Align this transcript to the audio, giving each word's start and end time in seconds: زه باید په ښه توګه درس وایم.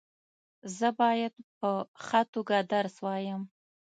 زه 0.77 0.87
باید 1.01 1.33
په 1.57 1.71
ښه 2.05 2.21
توګه 2.33 2.57
درس 2.73 2.95
وایم. 3.05 3.41